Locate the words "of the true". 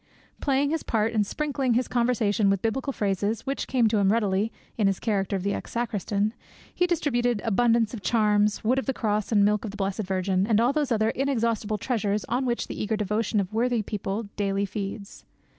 8.79-8.99